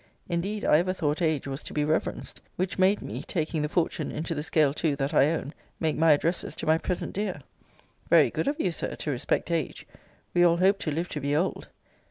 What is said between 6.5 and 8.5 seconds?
to my present dear. Very good